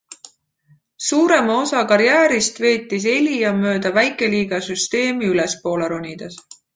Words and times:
Suurema 1.07 1.57
osa 1.65 1.83
karjäärist 1.91 2.57
veetis 2.65 3.05
Elia 3.13 3.51
mööda 3.61 3.91
väikeliiga 4.01 4.61
süsteemi 4.69 5.31
ülespoole 5.35 5.91
ronides. 5.97 6.41